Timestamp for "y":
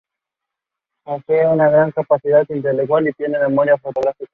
3.07-3.13